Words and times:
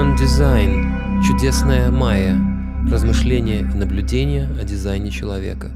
Human 0.00 0.16
Design. 0.16 1.22
Чудесная 1.22 1.90
майя. 1.90 2.34
Размышления 2.90 3.60
и 3.60 3.64
наблюдения 3.64 4.48
о 4.58 4.64
дизайне 4.64 5.10
человека. 5.10 5.70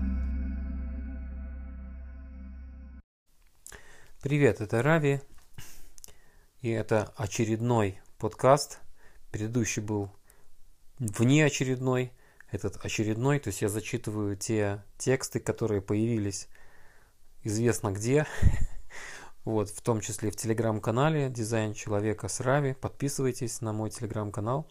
Привет, 4.22 4.62
это 4.62 4.80
Рави. 4.82 5.20
И 6.62 6.70
это 6.70 7.12
очередной 7.18 8.00
подкаст. 8.16 8.78
Предыдущий 9.30 9.82
был 9.82 10.10
внеочередной. 10.98 12.10
Этот 12.50 12.82
очередной, 12.82 13.40
то 13.40 13.48
есть 13.48 13.60
я 13.60 13.68
зачитываю 13.68 14.36
те 14.36 14.82
тексты, 14.96 15.38
которые 15.38 15.82
появились 15.82 16.48
известно 17.42 17.92
где. 17.92 18.26
Вот, 19.44 19.68
в 19.68 19.82
том 19.82 20.00
числе 20.00 20.30
в 20.30 20.36
телеграм-канале 20.36 21.28
«Дизайн 21.28 21.74
человека 21.74 22.28
с 22.28 22.40
Рави». 22.40 22.72
Подписывайтесь 22.72 23.60
на 23.60 23.72
мой 23.72 23.90
телеграм-канал. 23.90 24.66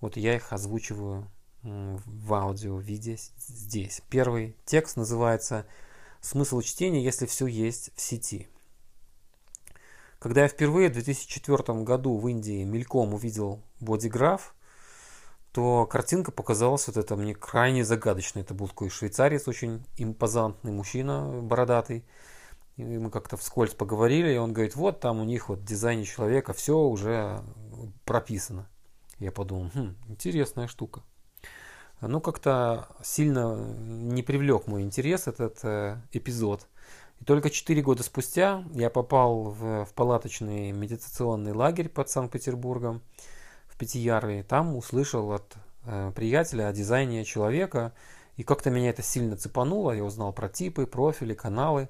Вот 0.00 0.16
я 0.16 0.34
их 0.34 0.52
озвучиваю 0.52 1.30
в 1.62 2.34
аудио-виде 2.34 3.18
здесь. 3.38 4.02
Первый 4.10 4.56
текст 4.64 4.96
называется 4.96 5.66
«Смысл 6.20 6.60
чтения, 6.60 7.04
если 7.04 7.26
все 7.26 7.46
есть 7.46 7.90
в 7.94 8.00
сети». 8.00 8.48
Когда 10.18 10.42
я 10.42 10.48
впервые 10.48 10.88
в 10.88 10.94
2004 10.94 11.82
году 11.84 12.16
в 12.18 12.26
Индии 12.26 12.64
мельком 12.64 13.14
увидел 13.14 13.62
бодиграф, 13.78 14.56
то 15.52 15.86
картинка 15.86 16.32
показалась 16.32 16.88
вот 16.88 16.96
это 16.96 17.14
мне 17.14 17.34
крайне 17.34 17.84
загадочной. 17.84 18.42
Это 18.42 18.54
был 18.54 18.66
такой 18.66 18.90
швейцарец, 18.90 19.46
очень 19.46 19.86
импозантный 19.96 20.72
мужчина, 20.72 21.40
бородатый. 21.42 22.04
И 22.78 22.84
мы 22.84 23.10
как-то 23.10 23.36
вскользь 23.36 23.74
поговорили, 23.74 24.32
и 24.32 24.36
он 24.36 24.52
говорит, 24.52 24.76
вот 24.76 25.00
там 25.00 25.18
у 25.18 25.24
них 25.24 25.48
вот 25.48 25.58
в 25.58 25.64
дизайне 25.64 26.04
человека 26.04 26.52
все 26.52 26.78
уже 26.78 27.42
прописано. 28.04 28.68
Я 29.18 29.32
подумал, 29.32 29.70
хм, 29.74 29.96
интересная 30.06 30.68
штука. 30.68 31.02
Ну, 32.00 32.20
как-то 32.20 32.86
сильно 33.02 33.56
не 33.56 34.22
привлек 34.22 34.68
мой 34.68 34.82
интерес 34.82 35.26
этот 35.26 35.58
э, 35.64 36.00
эпизод. 36.12 36.68
И 37.20 37.24
только 37.24 37.50
4 37.50 37.82
года 37.82 38.04
спустя 38.04 38.62
я 38.72 38.90
попал 38.90 39.50
в, 39.50 39.84
в 39.84 39.92
палаточный 39.94 40.70
медитационный 40.70 41.52
лагерь 41.52 41.88
под 41.88 42.08
Санкт-Петербургом 42.08 43.02
в 43.66 43.76
Пятияры. 43.76 44.44
Там 44.44 44.76
услышал 44.76 45.32
от 45.32 45.56
э, 45.84 46.12
приятеля 46.14 46.68
о 46.68 46.72
дизайне 46.72 47.24
человека. 47.24 47.92
И 48.36 48.44
как-то 48.44 48.70
меня 48.70 48.90
это 48.90 49.02
сильно 49.02 49.36
цепануло. 49.36 49.90
Я 49.90 50.04
узнал 50.04 50.32
про 50.32 50.48
типы, 50.48 50.86
профили, 50.86 51.34
каналы 51.34 51.88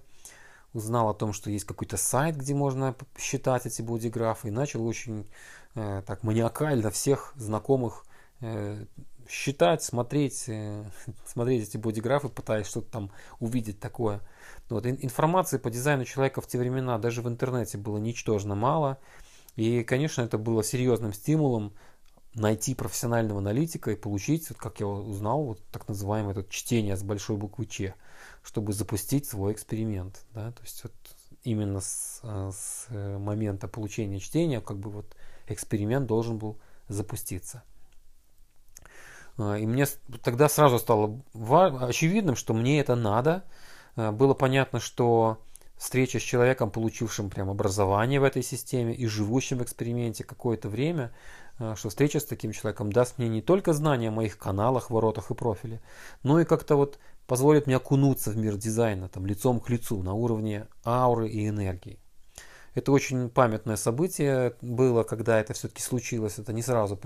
узнал 0.73 1.09
о 1.09 1.15
том, 1.15 1.33
что 1.33 1.51
есть 1.51 1.65
какой-то 1.65 1.97
сайт, 1.97 2.37
где 2.37 2.55
можно 2.55 2.95
считать 3.19 3.67
эти 3.67 3.83
бодиграфы, 3.83 4.49
и 4.49 4.53
начал 4.53 4.87
очень 4.87 5.27
э, 5.75 6.03
так 6.07 6.23
маниакально 6.23 6.91
всех 6.91 7.33
знакомых 7.37 8.05
э, 8.41 8.85
считать, 9.29 9.83
смотреть, 9.83 10.45
э, 10.49 10.85
смотреть 11.27 11.69
эти 11.69 11.77
бодиграфы, 11.77 12.29
пытаясь 12.29 12.67
что-то 12.67 12.91
там 12.91 13.11
увидеть 13.41 13.81
такое. 13.81 14.21
Вот, 14.69 14.87
информации 14.87 15.59
по 15.59 15.71
дизайну 15.71 16.05
человека 16.05 16.41
в 16.41 16.47
те 16.47 16.59
времена 16.59 16.99
даже 16.99 17.23
в 17.23 17.29
интернете 17.29 17.79
было 17.79 17.99
ничтожно 17.99 18.55
мало. 18.55 18.99
И, 19.57 19.83
конечно, 19.83 20.23
это 20.23 20.39
было 20.39 20.63
серьезным 20.63 21.13
стимулом 21.13 21.73
найти 22.35 22.75
профессионального 22.75 23.41
аналитика 23.41 23.91
и 23.91 23.97
получить, 23.97 24.49
вот, 24.51 24.59
как 24.59 24.81
я 24.81 24.87
узнал, 24.87 25.45
вот 25.45 25.61
так 25.71 25.89
называемое 25.89 26.33
это 26.33 26.45
чтение 26.51 26.97
с 26.97 27.03
большой 27.03 27.37
буквы 27.37 27.67
Ч 27.67 27.95
чтобы 28.43 28.73
запустить 28.73 29.27
свой 29.27 29.53
эксперимент. 29.53 30.25
Да? 30.33 30.53
То 30.53 30.63
есть 30.63 30.83
вот 30.83 30.93
именно 31.45 31.81
с, 31.81 32.21
э, 32.23 32.51
с 32.53 32.87
э, 32.89 33.19
момента 33.19 33.69
получения 33.69 34.21
чтения 34.21 34.61
как 34.61 34.79
бы 34.79 34.91
вот 34.91 35.15
эксперимент 35.49 36.07
должен 36.07 36.39
был 36.39 36.59
запуститься. 36.89 37.63
А, 39.37 39.57
и 39.57 39.67
мне 39.67 39.87
тогда 40.23 40.49
сразу 40.49 40.79
стало 40.79 41.21
очевидным, 41.35 42.37
что 42.37 42.55
мне 42.55 42.81
это 42.81 42.97
надо. 42.97 43.45
А, 43.97 44.13
было 44.13 44.35
понятно, 44.35 44.81
что 44.81 45.43
встреча 45.77 46.19
с 46.19 46.23
человеком, 46.23 46.71
получившим 46.71 47.31
прям 47.31 47.51
образование 47.51 48.19
в 48.19 48.25
этой 48.25 48.43
системе 48.43 48.95
и 48.95 49.07
живущим 49.07 49.59
в 49.59 49.63
эксперименте 49.63 50.25
какое-то 50.25 50.69
время, 50.69 51.13
что 51.75 51.89
встреча 51.89 52.21
с 52.21 52.25
таким 52.25 52.53
человеком 52.53 52.93
даст 52.93 53.19
мне 53.19 53.29
не 53.29 53.43
только 53.43 53.73
знания 53.73 54.09
о 54.09 54.13
моих 54.13 54.39
каналах, 54.39 54.91
воротах 54.91 55.31
и 55.31 55.35
профиле, 55.35 55.81
но 56.23 56.41
и 56.41 56.45
как-то 56.45 56.77
вот 56.77 56.99
позволит 57.27 57.67
мне 57.67 57.77
окунуться 57.77 58.31
в 58.31 58.37
мир 58.37 58.57
дизайна 58.57 59.09
там, 59.09 59.27
лицом 59.27 59.61
к 59.61 59.69
лицу 59.69 60.03
на 60.03 60.15
уровне 60.15 60.67
ауры 60.85 61.29
и 61.29 61.49
энергии. 61.49 61.99
Это 62.75 62.93
очень 62.93 63.29
памятное 63.29 63.77
событие 63.77 64.55
было, 64.61 65.03
когда 65.03 65.41
это 65.41 65.53
все-таки 65.53 65.83
случилось. 65.83 66.39
Это 66.39 66.53
не 66.53 66.63
сразу, 66.63 66.99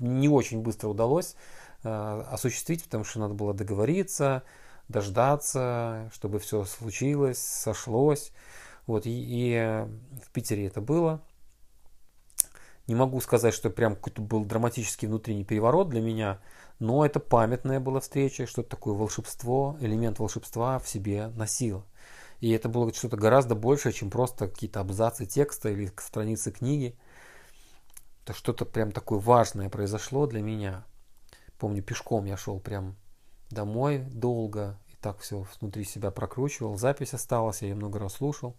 не 0.00 0.28
очень 0.28 0.62
быстро 0.62 0.88
удалось 0.88 1.36
э, 1.84 2.24
осуществить, 2.28 2.82
потому 2.82 3.04
что 3.04 3.20
надо 3.20 3.34
было 3.34 3.54
договориться, 3.54 4.42
дождаться, 4.88 6.10
чтобы 6.12 6.40
все 6.40 6.64
случилось, 6.64 7.38
сошлось. 7.38 8.32
Вот, 8.86 9.06
и, 9.06 9.10
и 9.12 9.86
в 10.24 10.30
Питере 10.32 10.66
это 10.66 10.80
было. 10.80 11.22
Не 12.92 12.96
могу 12.96 13.22
сказать, 13.22 13.54
что 13.54 13.70
прям 13.70 13.96
какой-то 13.96 14.20
был 14.20 14.44
драматический 14.44 15.08
внутренний 15.08 15.44
переворот 15.44 15.88
для 15.88 16.02
меня, 16.02 16.42
но 16.78 17.06
это 17.06 17.20
памятная 17.20 17.80
была 17.80 18.00
встреча, 18.00 18.46
что-то 18.46 18.68
такое 18.68 18.92
волшебство, 18.92 19.78
элемент 19.80 20.18
волшебства 20.18 20.78
в 20.78 20.86
себе 20.86 21.28
носило. 21.28 21.86
И 22.40 22.50
это 22.50 22.68
было 22.68 22.92
что-то 22.92 23.16
гораздо 23.16 23.54
большее, 23.54 23.94
чем 23.94 24.10
просто 24.10 24.46
какие-то 24.46 24.80
абзацы 24.80 25.24
текста 25.24 25.70
или 25.70 25.90
страницы 25.96 26.52
книги. 26.52 26.94
Это 28.24 28.34
что-то 28.34 28.66
прям 28.66 28.92
такое 28.92 29.20
важное 29.20 29.70
произошло 29.70 30.26
для 30.26 30.42
меня. 30.42 30.84
Помню, 31.58 31.82
пешком 31.82 32.26
я 32.26 32.36
шел 32.36 32.60
прям 32.60 32.96
домой 33.48 34.00
долго, 34.00 34.78
и 34.92 34.96
так 34.96 35.18
все 35.20 35.46
внутри 35.62 35.84
себя 35.84 36.10
прокручивал. 36.10 36.76
Запись 36.76 37.14
осталась, 37.14 37.62
я 37.62 37.68
ее 37.68 37.74
много 37.74 37.98
раз 37.98 38.16
слушал, 38.16 38.54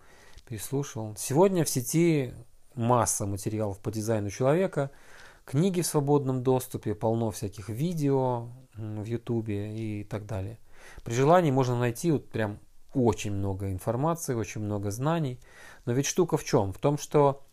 переслушивал. 0.48 1.16
Сегодня 1.18 1.64
в 1.64 1.70
сети 1.70 2.34
масса 2.76 3.26
материалов 3.26 3.80
по 3.80 3.92
дизайну 3.92 4.30
человека– 4.30 4.92
книги 5.46 5.82
в 5.82 5.88
свободном 5.88 6.44
доступе, 6.44 6.96
полно 6.96 7.32
всяких 7.32 7.70
видео 7.70 8.50
в 8.76 9.04
Ютубе 9.04 9.76
и 9.76 10.04
так 10.04 10.26
далее. 10.26 10.60
При 11.04 11.14
желании 11.14 11.52
можно 11.52 11.78
найти 11.78 12.12
вот 12.12 12.30
прям 12.30 12.60
очень 12.94 13.32
много 13.32 13.72
информации, 13.72 14.36
очень 14.36 14.62
много 14.62 14.92
знаний. 14.92 15.40
Но 15.86 15.94
ведь 15.94 16.06
штука 16.06 16.38
в 16.38 16.44
чем? 16.44 16.74
В 16.74 16.78
том, 16.78 16.98
что 16.98 17.44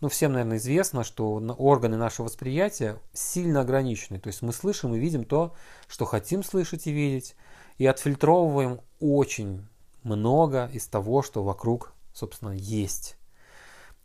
ну, 0.00 0.08
всем, 0.08 0.32
наверное, 0.32 0.56
известно, 0.56 1.04
что 1.04 1.34
органы 1.58 1.96
нашего 1.96 2.26
восприятия 2.26 2.98
сильно 3.12 3.60
ограничены. 3.60 4.18
То 4.18 4.28
есть 4.28 4.42
мы 4.42 4.52
слышим 4.52 4.94
и 4.94 4.98
видим 4.98 5.24
то, 5.24 5.54
что 5.88 6.04
хотим 6.04 6.42
слышать 6.42 6.86
и 6.86 6.92
видеть, 6.92 7.36
и 7.78 7.86
отфильтровываем 7.86 8.80
очень 8.98 9.66
много 10.02 10.70
из 10.72 10.86
того, 10.86 11.22
что 11.22 11.42
вокруг, 11.42 11.92
собственно, 12.12 12.52
есть. 12.52 13.16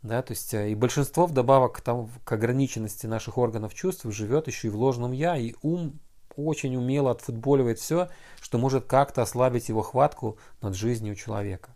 Да, 0.06 0.22
то 0.22 0.32
есть 0.34 0.54
э, 0.54 0.70
и 0.70 0.76
большинство 0.76 1.26
вдобавок 1.26 1.80
там, 1.80 2.08
к 2.22 2.30
ограниченности 2.30 3.06
наших 3.06 3.38
органов 3.38 3.74
чувств 3.74 4.06
живет 4.08 4.46
еще 4.46 4.68
и 4.68 4.70
в 4.70 4.76
ложном 4.76 5.10
я, 5.10 5.36
и 5.36 5.54
ум 5.62 5.98
очень 6.36 6.76
умело 6.76 7.10
отфутболивает 7.10 7.80
все, 7.80 8.08
что 8.40 8.58
может 8.58 8.84
как-то 8.84 9.22
ослабить 9.22 9.68
его 9.68 9.82
хватку 9.82 10.38
над 10.62 10.76
жизнью 10.76 11.16
человека. 11.16 11.74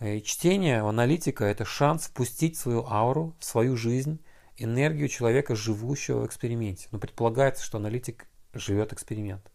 Э, 0.00 0.16
и 0.16 0.24
чтение, 0.24 0.80
аналитика– 0.80 1.44
это 1.46 1.64
шанс 1.64 2.06
впустить 2.06 2.56
свою 2.56 2.84
ауру, 2.84 3.36
в 3.38 3.44
свою 3.44 3.76
жизнь, 3.76 4.18
энергию 4.56 5.06
человека, 5.06 5.54
живущего 5.54 6.22
в 6.22 6.26
эксперименте. 6.26 6.88
Но 6.90 6.98
предполагается, 6.98 7.62
что 7.64 7.78
аналитик 7.78 8.26
живет 8.54 8.92
эксперимент. 8.92 9.52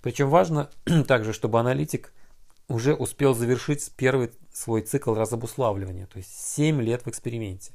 Причем 0.00 0.28
важно 0.30 0.70
также, 1.08 1.32
чтобы 1.32 1.58
аналитик 1.58 2.12
уже 2.72 2.94
успел 2.94 3.34
завершить 3.34 3.92
первый 3.96 4.30
свой 4.52 4.82
цикл 4.82 5.14
разобуславливания, 5.14 6.06
то 6.06 6.18
есть 6.18 6.30
7 6.54 6.80
лет 6.80 7.04
в 7.04 7.08
эксперименте. 7.08 7.72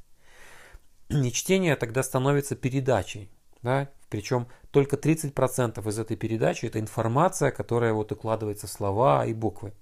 И 1.08 1.30
чтение 1.30 1.76
тогда 1.76 2.02
становится 2.02 2.56
передачей. 2.56 3.30
Да? 3.62 3.88
Причем 4.10 4.46
только 4.70 4.96
30% 4.96 5.88
из 5.88 5.98
этой 5.98 6.16
передачи 6.16 6.66
это 6.66 6.80
информация, 6.80 7.50
которая 7.50 7.92
вот 7.92 8.12
укладывается 8.12 8.66
в 8.66 8.70
слова 8.70 9.24
и 9.24 9.32
буквы. 9.32 9.72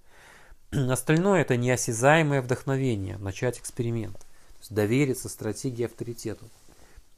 Остальное 0.70 1.40
это 1.40 1.56
неосязаемое 1.56 2.42
вдохновение, 2.42 3.18
начать 3.18 3.58
эксперимент. 3.58 4.18
То 4.18 4.60
есть 4.60 4.74
довериться 4.74 5.28
стратегии 5.28 5.84
авторитету. 5.84 6.48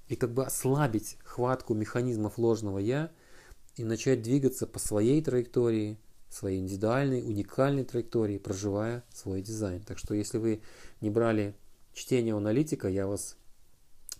И 0.08 0.16
как 0.16 0.32
бы 0.32 0.44
ослабить 0.44 1.18
хватку 1.24 1.74
механизмов 1.74 2.38
ложного 2.38 2.78
я 2.78 3.10
и 3.76 3.84
начать 3.84 4.22
двигаться 4.22 4.66
по 4.66 4.78
своей 4.78 5.22
траектории– 5.22 5.98
своей 6.30 6.60
индивидуальной, 6.60 7.22
уникальной 7.22 7.84
траектории, 7.84 8.38
проживая 8.38 9.04
свой 9.12 9.42
дизайн. 9.42 9.82
Так 9.82 9.98
что 9.98 10.14
если 10.14 10.38
вы 10.38 10.62
не 11.00 11.10
брали 11.10 11.54
чтение 11.92 12.36
аналитика, 12.36 12.88
я 12.88 13.06
вас 13.06 13.36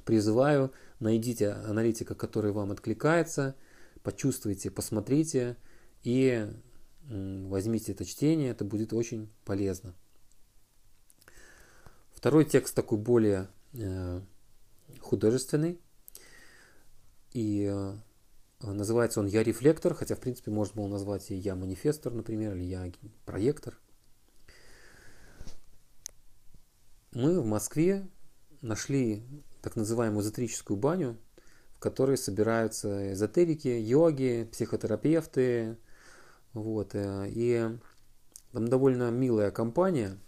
призываю, 0.04 0.72
найдите 1.00 1.50
аналитика, 1.50 2.14
который 2.14 2.52
вам 2.52 2.70
откликается, 2.70 3.54
почувствуйте, 4.02 4.70
посмотрите 4.70 5.56
и 6.02 6.48
возьмите 7.08 7.92
это 7.92 8.04
чтение, 8.04 8.50
это 8.50 8.64
будет 8.64 8.92
очень 8.92 9.30
полезно. 9.44 9.94
Второй 12.12 12.44
текст 12.44 12.74
такой 12.74 12.98
более 12.98 13.48
э, 13.74 14.20
художественный. 15.00 15.80
И 17.32 17.68
э, 17.70 17.94
называется 18.60 19.20
он 19.20 19.26
«Я 19.26 19.42
рефлектор», 19.42 19.94
хотя, 19.94 20.14
в 20.14 20.20
принципе, 20.20 20.50
можно 20.50 20.82
было 20.82 20.88
назвать 20.88 21.30
и 21.30 21.34
«Я 21.34 21.54
манифестор», 21.54 22.12
например, 22.12 22.54
или 22.54 22.64
«Я 22.64 22.92
проектор». 23.24 23.78
Мы 27.12 27.40
в 27.40 27.46
Москве 27.46 28.08
нашли 28.60 29.22
так 29.62 29.76
называемую 29.76 30.22
эзотерическую 30.22 30.76
баню, 30.76 31.16
в 31.74 31.78
которой 31.78 32.16
собираются 32.16 33.12
эзотерики, 33.12 33.68
йоги, 33.68 34.48
психотерапевты. 34.50 35.76
Вот, 36.52 36.94
э, 36.94 37.26
и 37.28 37.78
там 38.52 38.68
довольно 38.68 39.10
милая 39.10 39.50
компания, 39.50 40.18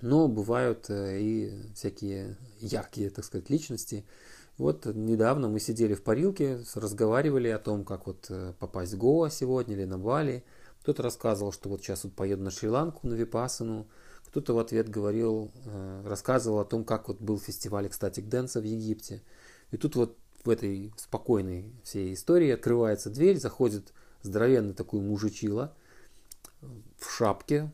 но 0.00 0.28
бывают 0.28 0.90
э, 0.90 1.20
и 1.20 1.72
всякие 1.74 2.36
яркие, 2.58 3.10
так 3.10 3.24
сказать, 3.24 3.48
личности. 3.48 4.04
Вот 4.58 4.86
недавно 4.86 5.48
мы 5.48 5.60
сидели 5.60 5.94
в 5.94 6.02
парилке, 6.02 6.60
разговаривали 6.74 7.48
о 7.48 7.58
том, 7.58 7.84
как 7.84 8.06
вот 8.06 8.26
э, 8.28 8.52
попасть 8.58 8.92
в 8.92 8.98
Гоа 8.98 9.30
сегодня 9.30 9.74
или 9.74 9.84
на 9.84 9.98
Бали. 9.98 10.44
Кто-то 10.82 11.02
рассказывал, 11.02 11.52
что 11.52 11.68
вот 11.68 11.80
сейчас 11.80 12.04
вот 12.04 12.12
поеду 12.12 12.42
на 12.42 12.50
Шри-Ланку, 12.50 13.06
на 13.06 13.14
Випасану. 13.14 13.86
Кто-то 14.26 14.54
в 14.54 14.58
ответ 14.58 14.88
говорил, 14.88 15.50
э, 15.64 16.02
рассказывал 16.06 16.60
о 16.60 16.64
том, 16.64 16.84
как 16.84 17.08
вот 17.08 17.20
был 17.20 17.38
фестиваль 17.38 17.86
экстатик 17.86 18.28
дэнса 18.28 18.60
в 18.60 18.64
Египте. 18.64 19.22
И 19.70 19.78
тут 19.78 19.96
вот 19.96 20.16
в 20.44 20.50
этой 20.50 20.92
спокойной 20.96 21.72
всей 21.82 22.12
истории 22.12 22.50
открывается 22.50 23.10
дверь, 23.10 23.38
заходит 23.38 23.92
здоровенный 24.22 24.74
такой 24.74 25.00
мужичила 25.00 25.74
в 26.98 27.10
шапке 27.10 27.72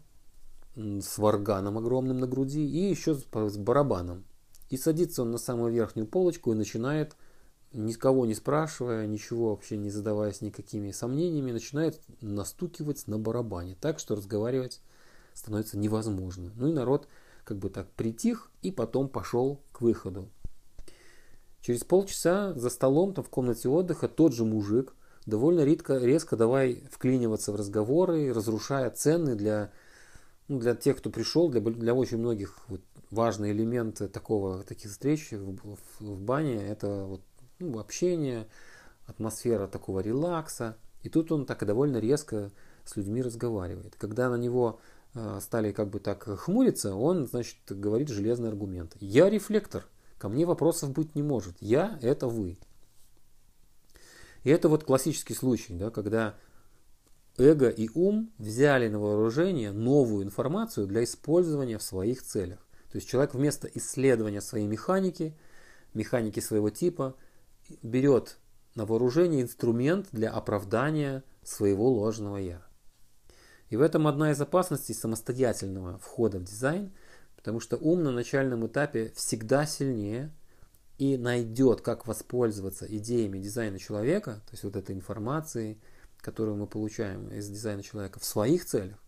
с 0.76 1.18
варганом 1.18 1.76
огромным 1.76 2.18
на 2.18 2.26
груди 2.26 2.64
и 2.64 2.90
еще 2.90 3.14
с 3.14 3.56
барабаном. 3.56 4.24
И 4.70 4.76
садится 4.76 5.22
он 5.22 5.30
на 5.30 5.38
самую 5.38 5.72
верхнюю 5.72 6.06
полочку 6.06 6.52
и 6.52 6.56
начинает, 6.56 7.16
никого 7.72 8.26
не 8.26 8.34
спрашивая, 8.34 9.06
ничего 9.06 9.50
вообще 9.50 9.76
не 9.76 9.90
задаваясь 9.90 10.40
никакими 10.40 10.90
сомнениями, 10.90 11.52
начинает 11.52 12.00
настукивать 12.20 13.06
на 13.06 13.18
барабане, 13.18 13.76
так 13.80 13.98
что 13.98 14.14
разговаривать 14.14 14.80
становится 15.32 15.78
невозможно. 15.78 16.52
Ну 16.56 16.68
и 16.68 16.72
народ 16.72 17.08
как 17.44 17.58
бы 17.58 17.70
так 17.70 17.88
притих 17.92 18.50
и 18.62 18.70
потом 18.70 19.08
пошел 19.08 19.60
к 19.72 19.80
выходу. 19.80 20.28
Через 21.60 21.84
полчаса 21.84 22.52
за 22.54 22.70
столом 22.70 23.14
там 23.14 23.24
в 23.24 23.30
комнате 23.30 23.68
отдыха 23.68 24.08
тот 24.08 24.32
же 24.32 24.44
мужик 24.44 24.94
довольно 25.26 25.64
редко, 25.64 25.98
резко 25.98 26.36
давай 26.36 26.84
вклиниваться 26.90 27.52
в 27.52 27.56
разговоры, 27.56 28.32
разрушая 28.32 28.90
цены 28.90 29.34
для, 29.34 29.70
ну, 30.48 30.58
для 30.58 30.74
тех, 30.74 30.96
кто 30.98 31.10
пришел, 31.10 31.48
для, 31.48 31.60
для 31.60 31.94
очень 31.94 32.18
многих 32.18 32.58
вот, 32.68 32.80
важный 33.10 33.52
элемент 33.52 34.00
такого, 34.12 34.62
таких 34.64 34.90
встреч 34.90 35.32
в, 35.32 35.56
в, 35.74 35.78
в 36.00 36.20
бане 36.20 36.66
это 36.66 37.04
вот, 37.04 37.22
ну, 37.58 37.78
общение, 37.78 38.48
атмосфера 39.06 39.66
такого 39.66 40.00
релакса. 40.00 40.76
И 41.02 41.08
тут 41.08 41.30
он 41.32 41.46
так 41.46 41.62
и 41.62 41.66
довольно 41.66 41.98
резко 41.98 42.50
с 42.84 42.96
людьми 42.96 43.22
разговаривает. 43.22 43.94
Когда 43.96 44.28
на 44.28 44.36
него 44.36 44.80
э, 45.14 45.38
стали 45.40 45.72
как 45.72 45.90
бы 45.90 46.00
так 46.00 46.24
хмуриться, 46.24 46.94
он, 46.94 47.26
значит, 47.26 47.58
говорит 47.68 48.08
железный 48.08 48.48
аргумент. 48.48 48.96
Я 49.00 49.30
рефлектор, 49.30 49.86
ко 50.18 50.28
мне 50.28 50.44
вопросов 50.46 50.92
быть 50.92 51.14
не 51.14 51.22
может. 51.22 51.56
Я– 51.60 51.98
это 52.02 52.26
вы. 52.26 52.58
И 54.44 54.50
это 54.50 54.68
вот 54.68 54.84
классический 54.84 55.34
случай, 55.34 55.74
да, 55.74 55.90
когда 55.90 56.34
эго 57.40 57.68
и 57.68 57.88
ум 57.94 58.32
взяли 58.38 58.88
на 58.88 58.98
вооружение 58.98 59.72
новую 59.72 60.24
информацию 60.24 60.86
для 60.86 61.04
использования 61.04 61.78
в 61.78 61.82
своих 61.82 62.22
целях. 62.22 62.58
То 62.90 62.96
есть 62.96 63.08
человек 63.08 63.34
вместо 63.34 63.68
исследования 63.68 64.40
своей 64.40 64.66
механики, 64.66 65.36
механики 65.94 66.40
своего 66.40 66.70
типа, 66.70 67.16
берет 67.82 68.38
на 68.74 68.86
вооружение 68.86 69.42
инструмент 69.42 70.08
для 70.12 70.30
оправдания 70.30 71.22
своего 71.42 71.88
ложного 71.88 72.36
«я». 72.36 72.62
И 73.70 73.76
в 73.76 73.82
этом 73.82 74.06
одна 74.06 74.30
из 74.30 74.40
опасностей 74.40 74.94
самостоятельного 74.94 75.98
входа 75.98 76.38
в 76.38 76.44
дизайн, 76.44 76.92
потому 77.36 77.60
что 77.60 77.76
ум 77.76 78.02
на 78.02 78.10
начальном 78.10 78.66
этапе 78.66 79.12
всегда 79.14 79.66
сильнее 79.66 80.32
и 80.96 81.16
найдет, 81.16 81.82
как 81.82 82.06
воспользоваться 82.06 82.86
идеями 82.88 83.38
дизайна 83.38 83.78
человека, 83.78 84.42
то 84.46 84.52
есть 84.52 84.64
вот 84.64 84.76
этой 84.76 84.94
информацией, 84.94 85.78
которую 86.28 86.58
мы 86.58 86.66
получаем 86.66 87.28
из 87.28 87.48
дизайна 87.48 87.82
человека 87.82 88.20
в 88.20 88.24
своих 88.24 88.66
целях. 88.66 88.98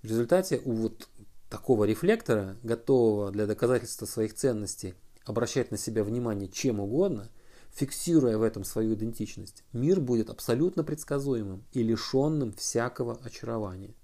В 0.00 0.06
результате 0.06 0.62
у 0.64 0.72
вот 0.72 1.10
такого 1.50 1.84
рефлектора, 1.84 2.56
готового 2.62 3.30
для 3.30 3.46
доказательства 3.46 4.06
своих 4.06 4.32
ценностей 4.32 4.94
обращать 5.26 5.70
на 5.70 5.76
себя 5.76 6.02
внимание 6.02 6.48
чем 6.48 6.80
угодно, 6.80 7.28
фиксируя 7.70 8.38
в 8.38 8.42
этом 8.42 8.64
свою 8.64 8.94
идентичность, 8.94 9.62
мир 9.74 10.00
будет 10.00 10.30
абсолютно 10.30 10.84
предсказуемым 10.84 11.66
и 11.72 11.82
лишенным 11.82 12.54
всякого 12.54 13.20
очарования. 13.22 13.94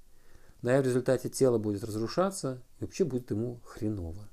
Да 0.61 0.77
и 0.77 0.83
в 0.83 0.85
результате 0.85 1.31
тело 1.31 1.57
будет 1.57 1.83
разрушаться 1.83 2.63
и 2.79 2.85
вообще 2.85 3.07
будет 3.07 3.31
ему 3.31 3.63
хреново. 3.65 4.29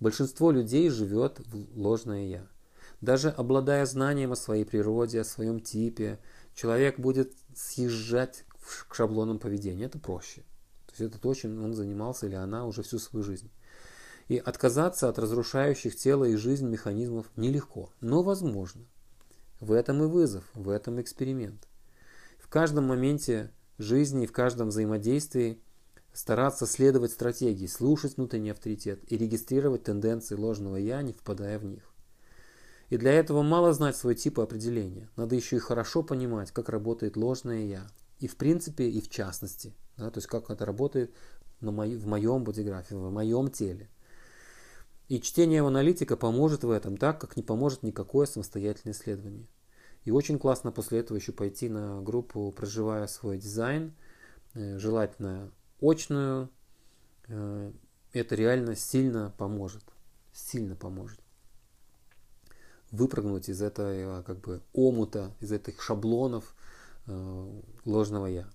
Большинство 0.00 0.52
людей 0.52 0.88
живет 0.88 1.38
в 1.40 1.78
ложное 1.78 2.24
«я». 2.24 2.51
Даже 3.02 3.30
обладая 3.30 3.84
знанием 3.84 4.30
о 4.30 4.36
своей 4.36 4.64
природе, 4.64 5.20
о 5.20 5.24
своем 5.24 5.58
типе, 5.58 6.20
человек 6.54 7.00
будет 7.00 7.34
съезжать 7.52 8.44
к 8.88 8.94
шаблонам 8.94 9.40
поведения. 9.40 9.86
Это 9.86 9.98
проще. 9.98 10.42
То 10.86 10.92
есть 10.92 11.00
это 11.00 11.18
то, 11.20 11.34
чем 11.34 11.64
он 11.64 11.74
занимался 11.74 12.26
или 12.26 12.36
она 12.36 12.64
уже 12.64 12.84
всю 12.84 13.00
свою 13.00 13.24
жизнь. 13.24 13.50
И 14.28 14.38
отказаться 14.38 15.08
от 15.08 15.18
разрушающих 15.18 15.96
тело 15.96 16.24
и 16.24 16.36
жизнь 16.36 16.68
механизмов 16.68 17.26
нелегко, 17.34 17.90
но 18.00 18.22
возможно. 18.22 18.86
В 19.58 19.72
этом 19.72 20.04
и 20.04 20.06
вызов, 20.06 20.44
в 20.54 20.68
этом 20.68 21.00
эксперимент. 21.00 21.66
В 22.38 22.48
каждом 22.48 22.86
моменте 22.86 23.50
жизни 23.78 24.24
и 24.24 24.26
в 24.28 24.32
каждом 24.32 24.68
взаимодействии 24.68 25.60
стараться 26.12 26.66
следовать 26.66 27.10
стратегии, 27.10 27.66
слушать 27.66 28.16
внутренний 28.16 28.50
авторитет 28.50 29.00
и 29.10 29.18
регистрировать 29.18 29.82
тенденции 29.82 30.36
ложного 30.36 30.76
«я», 30.76 31.02
не 31.02 31.12
впадая 31.12 31.58
в 31.58 31.64
них. 31.64 31.91
И 32.92 32.98
для 32.98 33.12
этого 33.12 33.40
мало 33.40 33.72
знать 33.72 33.96
свой 33.96 34.14
тип 34.14 34.38
определения. 34.38 35.08
Надо 35.16 35.34
еще 35.34 35.56
и 35.56 35.60
хорошо 35.60 36.02
понимать, 36.02 36.50
как 36.50 36.68
работает 36.68 37.16
ложное 37.16 37.64
«я». 37.64 37.86
И 38.18 38.28
в 38.28 38.36
принципе, 38.36 38.86
и 38.86 39.00
в 39.00 39.08
частности– 39.08 39.72
да, 39.96 40.10
то 40.10 40.18
есть 40.18 40.26
как 40.26 40.50
это 40.50 40.66
работает 40.66 41.10
на 41.62 41.70
мои, 41.70 41.96
в 41.96 42.06
моем 42.06 42.44
бодиграфе, 42.44 42.94
в 42.94 43.10
моем 43.10 43.50
теле. 43.50 43.88
И 45.08 45.22
чтение 45.22 45.66
аналитика 45.66 46.18
поможет 46.18 46.64
в 46.64 46.70
этом, 46.70 46.98
так 46.98 47.18
как 47.18 47.34
не 47.38 47.42
поможет 47.42 47.82
никакое 47.82 48.26
самостоятельное 48.26 48.92
исследование. 48.92 49.48
И 50.04 50.10
очень 50.10 50.38
классно 50.38 50.70
после 50.70 50.98
этого 50.98 51.16
еще 51.16 51.32
пойти 51.32 51.70
на 51.70 52.02
группу 52.02 52.52
«Проживая 52.52 53.06
свой 53.06 53.38
дизайн», 53.38 53.94
э, 54.52 54.76
желательно 54.76 55.50
очную. 55.80 56.50
Э, 57.28 57.72
это 58.12 58.34
реально 58.34 58.76
сильно 58.76 59.32
поможет. 59.38 59.82
Сильно 60.34 60.76
поможет. 60.76 61.22
Выпрыгнуть 62.92 63.48
из 63.48 63.60
этого 63.60 64.22
как 64.22 64.40
бы 64.40 64.60
омута, 64.72 65.34
из 65.40 65.50
этих 65.50 65.82
шаблонов 65.82 66.54
э, 67.06 67.60
ложного 67.84 68.26
«я». 68.26 68.48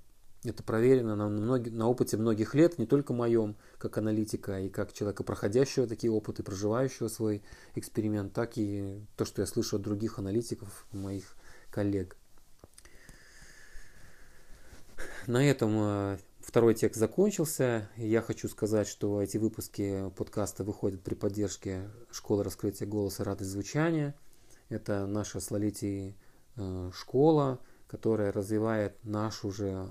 Это 0.43 0.63
проверено 0.63 1.15
на, 1.15 1.27
многих, 1.27 1.73
на 1.73 1.89
опыте 1.89 2.15
многих 2.15 2.53
лет, 2.53 2.77
не 2.77 2.85
только 2.85 3.11
моем, 3.11 3.57
как 3.79 3.97
аналитика 3.97 4.59
и 4.61 4.69
как 4.69 4.93
человека, 4.93 5.23
проходящего 5.23 5.87
такие 5.87 6.11
опыты, 6.11 6.43
проживающего 6.43 7.07
свой 7.07 7.43
эксперимент, 7.75 8.33
так 8.33 8.57
и 8.57 9.01
то, 9.17 9.25
что 9.25 9.41
я 9.41 9.47
слышу 9.47 9.77
от 9.77 9.81
других 9.81 10.19
аналитиков, 10.19 10.85
моих 10.91 11.35
коллег. 11.71 12.15
На 15.25 15.43
этом 15.43 15.71
э, 15.75 16.17
второй 16.39 16.75
текст 16.75 16.99
закончился. 16.99 17.89
Я 17.97 18.21
хочу 18.21 18.47
сказать, 18.47 18.87
что 18.87 19.21
эти 19.21 19.37
выпуски 19.37 20.11
подкаста 20.15 20.63
выходят 20.63 21.01
при 21.01 21.15
поддержке 21.15 21.89
Школы 22.11 22.43
раскрытия 22.43 22.87
голоса 22.87 23.23
«Радость 23.23 23.51
звучания». 23.51 24.15
Это 24.69 25.05
наша 25.05 25.39
с 25.39 25.49
Лолитей 25.51 26.17
э, 26.55 26.91
школа, 26.93 27.59
которая 27.87 28.31
развивает 28.31 29.03
нашу 29.03 29.51
же 29.51 29.87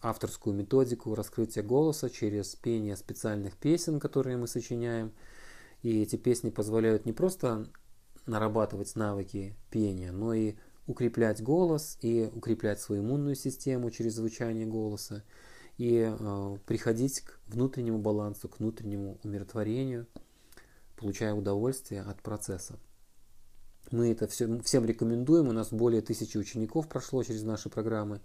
авторскую 0.00 0.54
методику 0.54 1.14
раскрытия 1.14 1.62
голоса 1.62 2.10
через 2.10 2.56
пение 2.56 2.96
специальных 2.96 3.56
песен, 3.56 4.00
которые 4.00 4.36
мы 4.36 4.48
сочиняем. 4.48 5.12
И 5.82 6.02
эти 6.02 6.16
песни 6.16 6.50
позволяют 6.50 7.06
не 7.06 7.12
просто 7.12 7.68
нарабатывать 8.26 8.94
навыки 8.96 9.56
пения, 9.70 10.12
но 10.12 10.32
и 10.32 10.54
укреплять 10.86 11.42
голос 11.42 11.98
и 12.00 12.30
укреплять 12.32 12.80
свою 12.80 13.02
иммунную 13.02 13.34
систему 13.34 13.90
через 13.90 14.14
звучание 14.14 14.66
голоса 14.66 15.24
и 15.78 16.08
э, 16.08 16.56
приходить 16.66 17.20
к 17.20 17.40
внутреннему 17.46 17.98
балансу, 17.98 18.48
к 18.48 18.58
внутреннему 18.58 19.18
умиротворению, 19.22 20.06
получая 20.96 21.34
удовольствие 21.34 22.02
от 22.02 22.22
процесса. 22.22 22.78
Мы 23.92 24.10
это 24.10 24.26
все, 24.26 24.60
всем 24.62 24.86
рекомендуем. 24.86 25.48
У 25.48 25.52
нас 25.52 25.70
более 25.70 26.00
тысячи 26.00 26.38
учеников 26.38 26.88
прошло 26.88 27.22
через 27.22 27.42
наши 27.42 27.68
программы. 27.68 28.20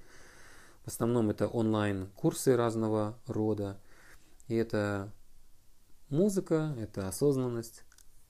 В 0.85 0.87
основном 0.87 1.29
это 1.29 1.47
онлайн-курсы 1.47 2.55
разного 2.55 3.19
рода. 3.27 3.77
И 4.47 4.55
это 4.55 5.13
музыка, 6.07 6.73
это 6.79 7.09
осознанность, 7.09 7.83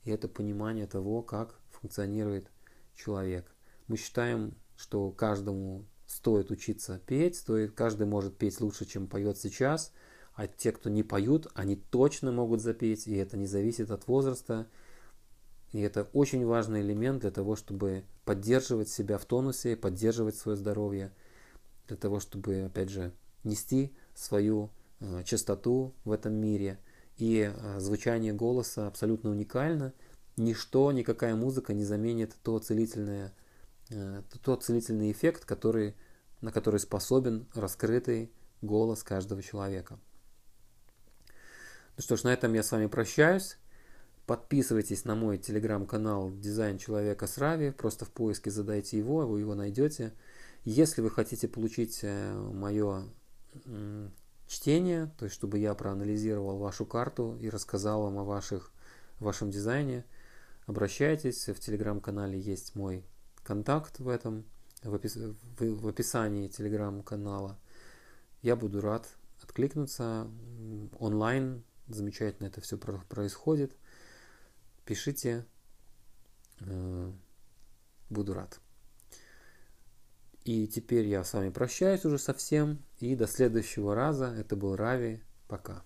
и 0.03 0.09
это 0.09 0.27
понимание 0.27 0.87
того, 0.87 1.21
как 1.21 1.59
функционирует 1.69 2.49
человек. 2.95 3.55
Мы 3.87 3.97
считаем, 3.97 4.55
что 4.75 5.11
каждому 5.11 5.85
стоит 6.07 6.49
учиться 6.49 6.99
петь, 7.05 7.35
стоит, 7.35 7.73
каждый 7.73 8.07
может 8.07 8.35
петь 8.35 8.59
лучше, 8.61 8.85
чем 8.85 9.07
поет 9.07 9.37
сейчас, 9.37 9.93
а 10.33 10.47
те, 10.47 10.71
кто 10.71 10.89
не 10.89 11.03
поют, 11.03 11.47
они 11.53 11.75
точно 11.75 12.31
могут 12.31 12.61
запеть, 12.61 13.05
и 13.05 13.15
это 13.15 13.37
не 13.37 13.45
зависит 13.45 13.91
от 13.91 14.07
возраста. 14.07 14.67
И 15.71 15.81
это 15.81 16.09
очень 16.13 16.45
важный 16.45 16.81
элемент 16.81 17.21
для 17.21 17.31
того, 17.31 17.55
чтобы 17.55 18.03
поддерживать 18.25 18.89
себя 18.89 19.17
в 19.17 19.25
тонусе, 19.25 19.75
поддерживать 19.75 20.35
свое 20.35 20.57
здоровье, 20.57 21.11
для 21.87 21.97
того, 21.97 22.19
чтобы, 22.19 22.63
опять 22.63 22.89
же, 22.89 23.11
нести 23.43 23.93
свою 24.13 24.71
э, 24.99 25.23
чистоту 25.23 25.93
в 26.05 26.11
этом 26.11 26.33
мире. 26.33 26.79
И 27.17 27.51
э, 27.53 27.79
звучание 27.79 28.33
голоса 28.33 28.87
абсолютно 28.87 29.29
уникально. 29.29 29.93
Ничто, 30.37 30.91
никакая 30.91 31.35
музыка 31.35 31.73
не 31.73 31.83
заменит 31.83 32.35
то 32.43 32.59
целительное 32.59 33.33
Э, 33.89 34.21
тот 34.43 34.63
целительный 34.63 35.11
эффект, 35.11 35.45
который, 35.45 35.95
на 36.41 36.51
который 36.51 36.79
способен 36.79 37.47
раскрытый 37.53 38.31
голос 38.61 39.03
каждого 39.03 39.41
человека. 39.41 39.99
Ну 41.95 42.03
что 42.03 42.17
ж, 42.17 42.23
на 42.23 42.33
этом 42.33 42.53
я 42.53 42.63
с 42.63 42.71
вами 42.71 42.87
прощаюсь. 42.87 43.57
Подписывайтесь 44.27 45.05
на 45.05 45.15
мой 45.15 45.37
телеграм-канал 45.37 46.31
«Дизайн 46.31 46.77
человека 46.77 47.27
с 47.27 47.37
Рави». 47.37 47.71
Просто 47.71 48.03
в 48.03 48.11
поиске 48.11 48.51
задайте 48.51 48.97
его, 48.97 49.25
вы 49.25 49.39
его 49.39 49.55
найдете. 49.55 50.11
Если 50.65 50.99
вы 51.01 51.09
хотите 51.09 51.47
получить 51.47 52.01
э, 52.03 52.33
мое 52.33 53.05
чтение, 54.45 55.09
то 55.17 55.23
есть 55.23 55.35
чтобы 55.35 55.59
я 55.59 55.73
проанализировал 55.73 56.57
вашу 56.57 56.85
карту 56.85 57.37
и 57.39 57.49
рассказал 57.49 58.03
вам 58.03 58.17
о 58.17 58.25
ваших, 58.25 58.73
вашем 59.19 59.49
дизайне, 59.49 60.03
обращайтесь. 60.65 61.47
В 61.47 61.59
телеграм-канале 61.61 62.37
есть 62.37 62.75
мой 62.75 63.05
контакт 63.45 63.99
в 63.99 64.09
этом, 64.09 64.43
в, 64.83 64.93
опис, 64.93 65.15
в, 65.15 65.35
в 65.57 65.87
описании 65.87 66.49
телеграм-канала. 66.49 67.57
Я 68.41 68.57
буду 68.57 68.81
рад 68.81 69.07
откликнуться 69.41 70.27
онлайн. 70.99 71.63
Замечательно 71.87 72.47
это 72.47 72.59
все 72.59 72.77
происходит 72.77 73.77
пишите, 74.87 75.45
э, 76.61 77.11
буду 78.09 78.33
рад. 78.33 78.59
И 80.45 80.65
теперь 80.67 81.05
я 81.07 81.23
с 81.23 81.33
вами 81.33 81.49
прощаюсь 81.49 82.05
уже 82.05 82.17
совсем. 82.17 82.79
И 82.99 83.15
до 83.15 83.27
следующего 83.27 83.93
раза. 83.93 84.27
Это 84.27 84.55
был 84.55 84.75
Рави. 84.77 85.21
Пока. 85.47 85.83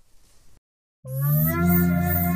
thank 1.03 2.30